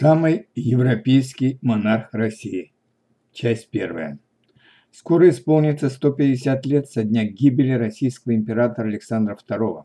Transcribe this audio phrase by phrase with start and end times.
[0.00, 2.72] Самый европейский монарх России.
[3.34, 4.18] Часть первая.
[4.90, 9.84] Скоро исполнится 150 лет со дня гибели российского императора Александра II.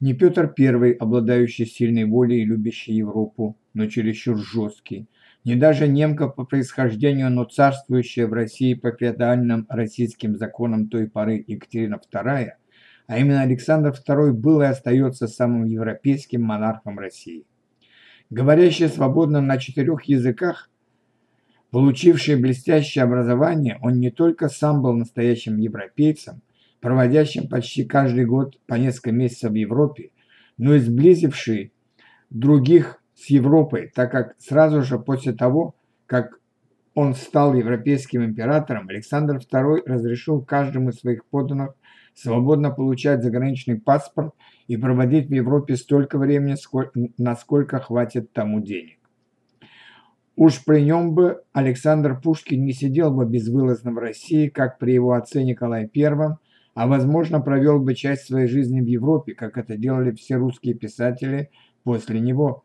[0.00, 5.06] Не Петр I, обладающий сильной волей и любящий Европу, но чересчур жесткий,
[5.44, 11.44] не даже немка по происхождению, но царствующая в России по феодальным российским законам той поры
[11.46, 12.48] Екатерина II,
[13.06, 17.46] а именно Александр II был и остается самым европейским монархом России
[18.30, 20.70] говорящий свободно на четырех языках,
[21.70, 26.42] получивший блестящее образование, он не только сам был настоящим европейцем,
[26.80, 30.10] проводящим почти каждый год по несколько месяцев в Европе,
[30.58, 31.72] но и сблизивший
[32.30, 35.74] других с Европой, так как сразу же после того,
[36.06, 36.38] как
[36.94, 41.74] он стал европейским императором, Александр II разрешил каждому из своих подданных
[42.14, 44.34] свободно получать заграничный паспорт
[44.68, 46.56] и проводить в Европе столько времени,
[47.18, 48.98] насколько хватит тому денег.
[50.36, 55.12] Уж при нем бы Александр Пушкин не сидел бы безвылазно в России, как при его
[55.14, 56.36] отце Николае I,
[56.74, 61.50] а, возможно, провел бы часть своей жизни в Европе, как это делали все русские писатели
[61.84, 62.64] после него.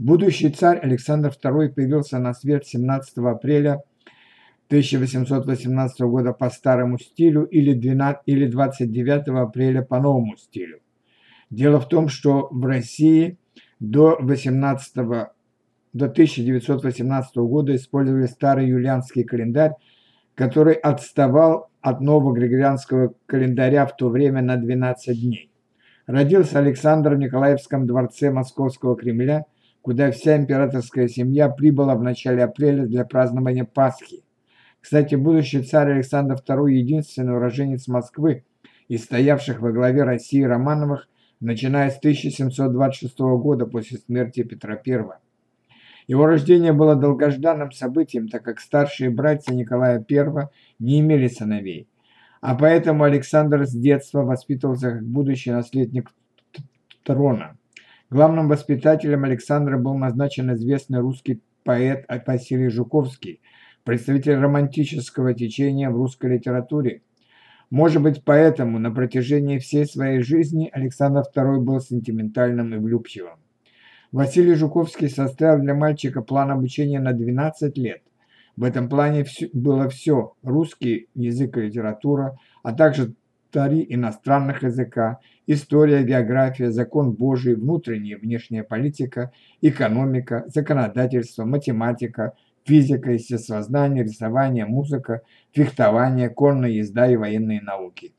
[0.00, 3.84] Будущий царь Александр II появился на свет 17 апреля
[4.66, 10.80] 1818 года по старому стилю или, 12, или 29 апреля по новому стилю.
[11.54, 13.38] Дело в том, что в России
[13.78, 15.30] до, 18, до
[15.92, 19.74] 1918 года использовали старый юлианский календарь,
[20.34, 25.48] который отставал от нового григорианского календаря в то время на 12 дней.
[26.06, 29.44] Родился Александр в Николаевском дворце Московского Кремля,
[29.80, 34.24] куда вся императорская семья прибыла в начале апреля для празднования Пасхи.
[34.80, 38.44] Кстати, будущий царь Александр II– единственный уроженец Москвы
[38.88, 41.08] из стоявших во главе России Романовых,
[41.40, 45.04] начиная с 1726 года после смерти Петра I.
[46.06, 51.88] Его рождение было долгожданным событием, так как старшие братья Николая I не имели сыновей,
[52.40, 56.12] а поэтому Александр с детства воспитывался как будущий наследник
[57.02, 57.56] трона.
[58.10, 63.40] Главным воспитателем Александра был назначен известный русский поэт Василий Жуковский–
[63.84, 67.02] представитель романтического течения в русской литературе.
[67.74, 73.40] Может быть, поэтому на протяжении всей своей жизни Александр II был сентиментальным и влюбчивым.
[74.12, 78.02] Василий Жуковский составил для мальчика план обучения на 12 лет.
[78.56, 83.16] В этом плане было все– русский язык и литература, а также
[83.50, 85.18] три иностранных языка,
[85.48, 92.34] история, география, закон Божий, внутренняя и внешняя политика, экономика, законодательство, математика,
[92.64, 98.14] физика, естествознание, рисование, музыка, фехтование, конная езда и военные науки.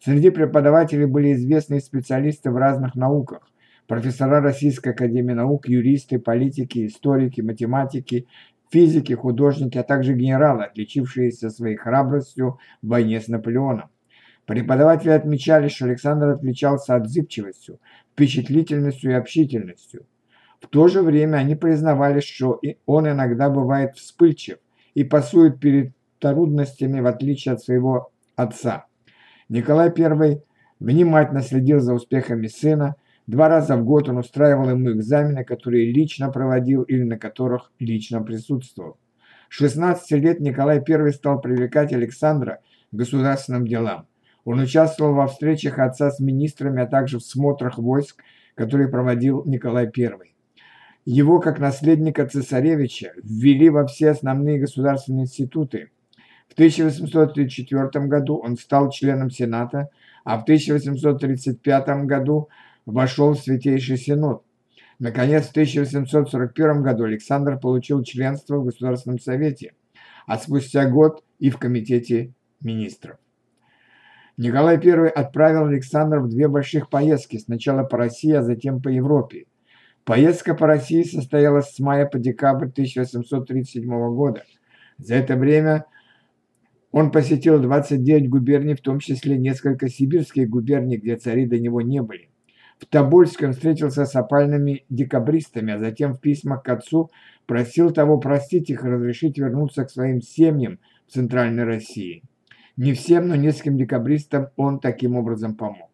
[0.00, 3.50] Среди преподавателей были известные специалисты в разных науках,
[3.86, 8.26] профессора Российской Академии Наук, юристы, политики, историки, математики,
[8.70, 13.90] физики, художники, а также генералы, отличившиеся своей храбростью в войне с Наполеоном.
[14.44, 17.80] Преподаватели отмечали, что Александр отличался отзывчивостью,
[18.12, 20.06] впечатлительностью и общительностью.
[20.60, 24.58] В то же время они признавали, что он иногда бывает вспыльчив
[24.94, 28.86] и пасует перед трудностями, в отличие от своего отца.
[29.48, 30.40] Николай I
[30.80, 32.96] внимательно следил за успехами сына,
[33.26, 38.22] Два раза в год он устраивал ему экзамены, которые лично проводил или на которых лично
[38.22, 38.98] присутствовал.
[39.50, 42.60] С 16 лет Николай I стал привлекать Александра
[42.92, 44.06] к государственным делам.
[44.44, 48.22] Он участвовал во встречах отца с министрами, а также в смотрах войск,
[48.54, 50.35] которые проводил Николай I.
[51.06, 55.90] Его, как наследника цесаревича, ввели во все основные государственные институты.
[56.48, 59.88] В 1834 году он стал членом Сената,
[60.24, 62.48] а в 1835 году
[62.86, 64.42] вошел в Святейший Синод.
[64.98, 69.74] Наконец, в 1841 году Александр получил членство в Государственном Совете,
[70.26, 73.16] а спустя год и в Комитете министров.
[74.36, 79.44] Николай I отправил Александра в две больших поездки, сначала по России, а затем по Европе.
[80.06, 84.44] Поездка по России состоялась с мая по декабрь 1837 года.
[84.98, 85.84] За это время
[86.92, 92.02] он посетил 29 губерний, в том числе несколько сибирских губерний, где цари до него не
[92.02, 92.30] были.
[92.78, 97.10] В Тобольске он встретился с опальными декабристами, а затем в письмах к отцу
[97.46, 100.78] просил того простить их и разрешить вернуться к своим семьям
[101.08, 102.22] в Центральной России.
[102.76, 105.85] Не всем, но нескольким декабристам он таким образом помог.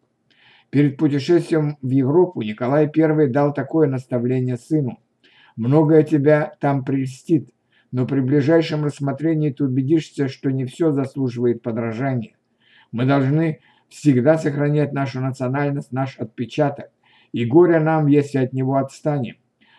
[0.73, 4.97] Перед путешествием в Европу Николай I дал такое наставление сыну.
[5.55, 7.51] «Многое тебя там прельстит,
[7.91, 12.37] но при ближайшем рассмотрении ты убедишься, что не все заслуживает подражания.
[12.91, 16.89] Мы должны всегда сохранять нашу национальность, наш отпечаток,
[17.33, 19.35] и горе нам, если от него отстанем.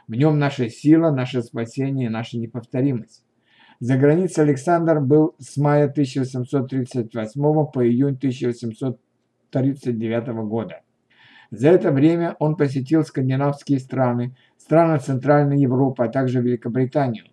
[0.06, 3.25] В нем наша сила, наше спасение, наша неповторимость.
[3.81, 10.83] За границей Александр был с мая 1838 по июнь 1839 года.
[11.50, 17.25] За это время он посетил скандинавские страны, страны Центральной Европы, а также Великобританию.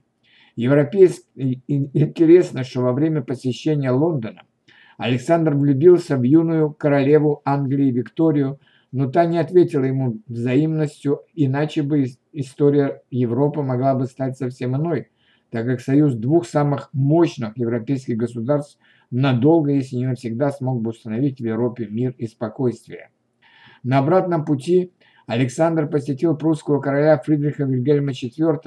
[0.56, 1.24] Европейск...
[1.36, 4.44] Интересно, что во время посещения Лондона
[4.98, 8.60] Александр влюбился в юную королеву Англии Викторию,
[8.92, 15.08] но та не ответила ему взаимностью, иначе бы история Европы могла бы стать совсем иной,
[15.50, 18.78] так как союз двух самых мощных европейских государств
[19.10, 23.10] надолго, если не навсегда, смог бы установить в Европе мир и спокойствие.
[23.84, 24.92] На обратном пути
[25.26, 28.60] Александр посетил прусского короля Фридриха Вильгельма IV,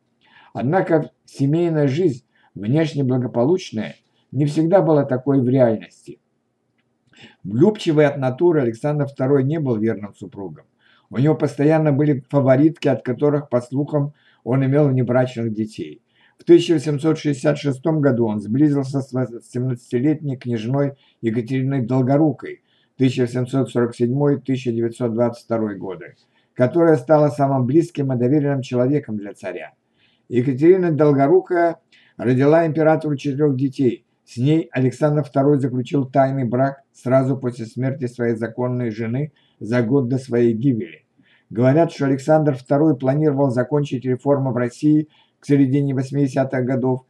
[0.53, 2.25] Однако семейная жизнь,
[2.55, 3.97] внешне благополучная,
[4.31, 6.21] не всегда была такой в реальности.
[7.45, 10.65] Влюбчивый от натуры Александр II не был верным супругом.
[11.11, 14.13] У него постоянно были фаворитки, от которых, по слухам,
[14.45, 16.03] он имел внебрачных детей.
[16.39, 22.63] В 1866 году он сблизился с 17-летней княжной Екатериной Долгорукой,
[22.99, 26.15] 1747-1922 годы,
[26.55, 29.73] которая стала самым близким и доверенным человеком для царя.
[30.29, 31.81] Екатерина Долгорукая
[32.17, 34.05] родила императору четырех детей.
[34.29, 40.09] С ней Александр II заключил тайный брак сразу после смерти своей законной жены за год
[40.09, 41.07] до своей гибели.
[41.49, 45.09] Говорят, что Александр II планировал закончить реформу в России
[45.41, 47.07] к середине 80-х годов,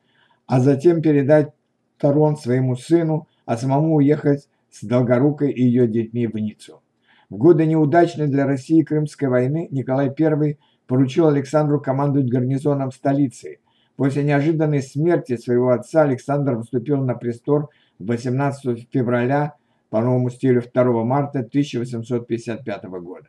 [0.47, 1.53] а затем передать
[1.99, 6.83] трон своему сыну, а самому уехать с Долгорукой и ее детьми в Ниццу.
[7.31, 10.57] В годы неудачной для России Крымской войны Николай I
[10.87, 13.59] поручил Александру командовать гарнизоном столицы.
[13.99, 17.69] После неожиданной смерти своего отца Александр вступил на престол
[17.99, 19.57] 18 февраля
[19.91, 23.29] по новому стилю 2 марта 1855 года.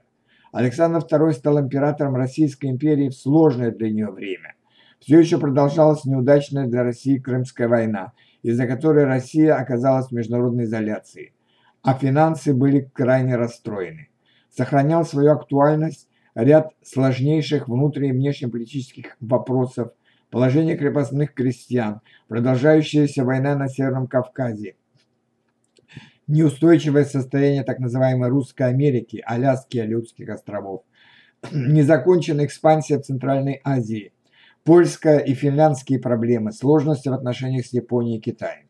[0.54, 4.56] Александр II стал императором Российской империи в сложное для нее время.
[5.00, 11.34] Все еще продолжалась неудачная для России Крымская война– из-за которой Россия оказалась в международной изоляции,
[11.82, 14.10] а финансы были крайне расстроены.
[14.50, 19.92] Сохранял свою актуальность ряд сложнейших внутренне- и внешнеполитических вопросов,
[20.30, 24.76] положение крепостных крестьян, продолжающаяся война на Северном Кавказе,
[26.28, 30.84] неустойчивое состояние так называемой Русской Америки, Аляски и Алютских островов,
[31.52, 34.14] незаконченная экспансия в Центральной Азии–
[34.64, 38.68] польская и финляндские проблемы, сложности в отношениях с Японией и Китаем.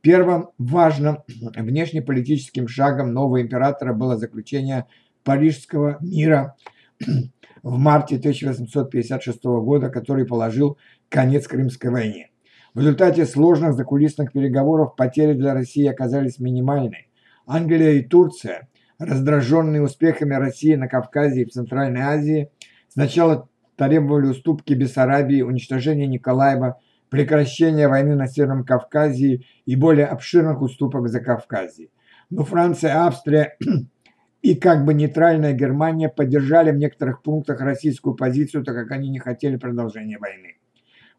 [0.00, 1.18] Первым важным
[1.56, 4.86] внешнеполитическим шагом нового императора было заключение
[5.24, 6.56] Парижского мира
[7.62, 10.78] в марте 1856 года, который положил
[11.12, 12.30] конец Крымской войне.
[12.74, 17.06] В результате сложных закулисных переговоров потери для России оказались минимальны.
[17.46, 22.50] Англия и Турция, раздраженные успехами России на Кавказе и в Центральной Азии,
[22.88, 31.08] сначала требовали уступки Бессарабии, уничтожения Николаева, прекращения войны на Северном Кавказе и более обширных уступок
[31.08, 31.88] за Кавказе.
[32.30, 33.58] Но Франция, Австрия
[34.42, 39.18] и как бы нейтральная Германия поддержали в некоторых пунктах российскую позицию, так как они не
[39.18, 40.56] хотели продолжения войны.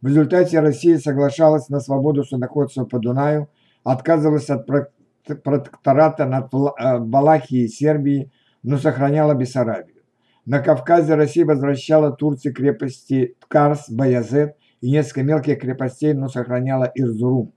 [0.03, 3.48] В результате Россия соглашалась на свободу судоходства по Дунаю,
[3.86, 4.67] отказывалась от
[5.25, 8.29] протектората над Балахией и Сербией,
[8.63, 10.03] но сохраняла Бессарабию.
[10.45, 17.53] На Кавказе Россия возвращала Турции крепости Ткарс, Баязет и несколько мелких крепостей, но сохраняла Ирзурум.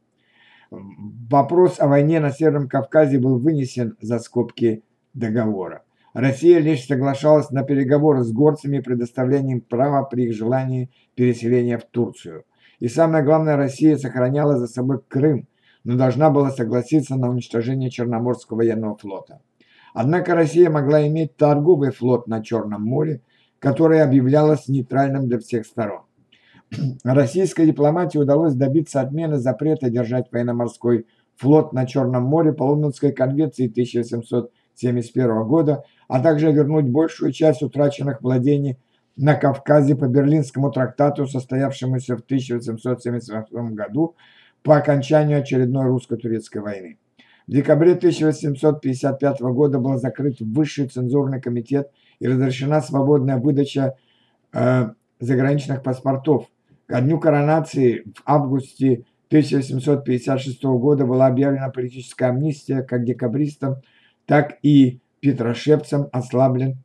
[0.70, 4.84] Вопрос о войне на Северном Кавказе был вынесен за скобки
[5.14, 5.82] договора.
[6.16, 12.44] Россия лишь соглашалась на переговоры с горцами предоставлением права при их желании переселения в Турцию.
[12.78, 15.46] И самое главное, Россия сохраняла за собой Крым,
[15.84, 19.42] но должна была согласиться на уничтожение Черноморского военного флота.
[19.92, 23.20] Однако Россия могла иметь торговый флот на Черном море,
[23.58, 26.00] который объявлялось нейтральным для всех сторон.
[27.04, 31.06] Российской дипломатии удалось добиться отмены запрета держать военно-морской
[31.36, 33.68] флот на Черном море по Лондонской конвенции
[34.76, 38.78] 1771 года, а также вернуть большую часть утраченных владений
[39.16, 44.14] на Кавказе по Берлинскому трактату, состоявшемуся в 1878 году
[44.62, 46.98] по окончанию очередной русско-турецкой войны.
[47.46, 53.94] В декабре 1855 года был закрыт Высший цензурный комитет и разрешена свободная выдача
[54.52, 54.90] э,
[55.20, 56.48] заграничных паспортов.
[56.86, 63.76] Ко дню коронации в августе 1856 года была объявлена политическая амнистия как декабристам,
[64.26, 66.76] так и Петрошевцам ослаблен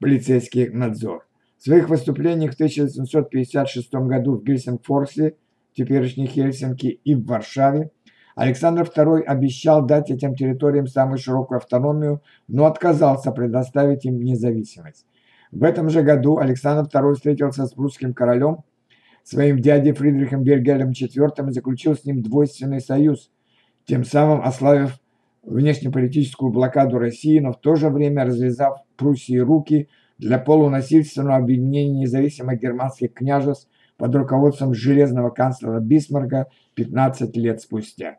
[0.00, 1.26] полицейский надзор.
[1.58, 5.36] В своих выступлениях в 1856 году в Гельсингфорсе,
[5.74, 7.90] теперешней Хельсинки и в Варшаве
[8.34, 15.06] Александр II обещал дать этим территориям самую широкую автономию, но отказался предоставить им независимость.
[15.52, 18.64] В этом же году Александр II встретился с прусским королем,
[19.22, 23.30] своим дядей Фридрихом Вильгельмом IV и заключил с ним двойственный союз,
[23.86, 24.98] тем самым ославив
[25.46, 32.60] внешнеполитическую блокаду России, но в то же время развязав Пруссии руки для полунасильственного объединения независимых
[32.60, 38.18] германских княжеств под руководством железного канцлера Бисмарка 15 лет спустя.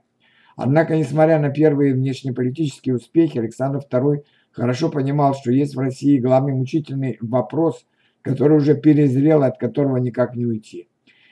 [0.56, 6.54] Однако, несмотря на первые внешнеполитические успехи, Александр II хорошо понимал, что есть в России главный
[6.54, 7.86] мучительный вопрос,
[8.22, 10.88] который уже перезрел, от которого никак не уйти.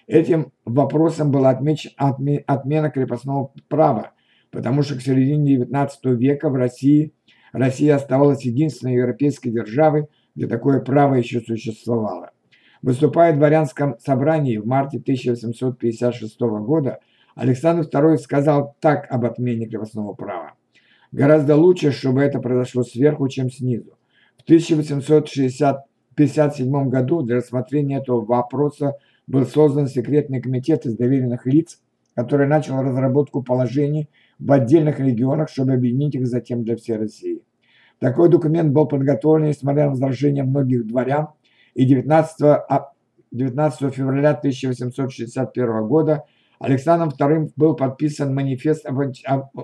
[0.07, 4.11] Этим вопросом была отмечена отмена крепостного права,
[4.53, 7.11] потому что к середине XIX века в России
[7.51, 12.31] Россия оставалась единственной европейской державой, где такое право еще существовало.
[12.83, 16.99] Выступая в дворянском собрании в марте 1856 года,
[17.35, 20.53] Александр II сказал так об отмене крепостного права.
[21.11, 23.97] Гораздо лучше, чтобы это произошло сверху, чем снизу.
[24.37, 28.93] В 1857 году для рассмотрения этого вопроса
[29.25, 31.79] был создан секретный комитет из доверенных лиц,
[32.15, 34.09] который начал разработку положений
[34.39, 37.41] в отдельных регионах, чтобы объединить их затем для всей России.
[37.99, 41.29] Такой документ был подготовлен, несмотря на возражения многих дворян,
[41.73, 42.61] и 19,
[43.31, 46.23] 19 февраля 1861 года
[46.59, 48.99] Александром II был подписан манифест об,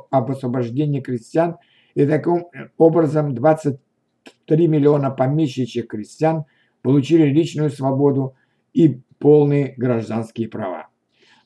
[0.09, 1.55] об освобождении крестьян,
[1.95, 2.47] и таким
[2.77, 6.43] образом 23 миллиона помещичьих крестьян
[6.81, 8.35] получили личную свободу
[8.73, 10.88] и полные гражданские права.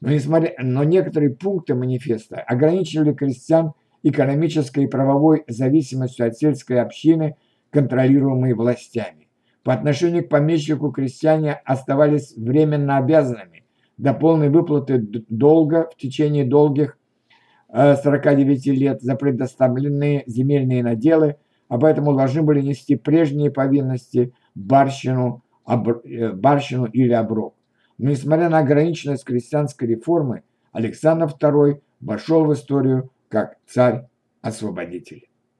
[0.03, 3.71] Но, несмотря, но некоторые пункты манифеста ограничивали крестьян
[4.03, 7.37] экономической и правовой зависимостью от сельской общины,
[7.69, 9.29] контролируемой властями.
[9.63, 13.63] По отношению к помещику крестьяне оставались временно обязанными
[13.97, 16.97] до полной выплаты долга в течение долгих
[17.71, 21.37] 49 э, лет за предоставленные земельные наделы,
[21.69, 26.01] а поэтому должны были нести прежние повинности барщину, обр...
[26.03, 27.55] Э, барщину или оброк.
[28.03, 30.43] Но несмотря на ограниченность крестьянской реформы,
[30.73, 35.29] Александр II вошел в историю как царь-освободитель.